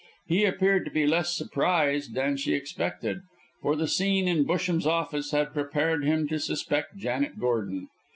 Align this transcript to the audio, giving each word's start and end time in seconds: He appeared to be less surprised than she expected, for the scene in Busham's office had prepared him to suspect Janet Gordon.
He 0.25 0.45
appeared 0.45 0.85
to 0.85 0.91
be 0.91 1.05
less 1.05 1.37
surprised 1.37 2.15
than 2.15 2.35
she 2.35 2.55
expected, 2.55 3.19
for 3.61 3.75
the 3.75 3.87
scene 3.87 4.27
in 4.27 4.47
Busham's 4.47 4.87
office 4.87 5.29
had 5.29 5.53
prepared 5.53 6.03
him 6.03 6.27
to 6.29 6.39
suspect 6.39 6.97
Janet 6.97 7.37
Gordon. 7.39 7.87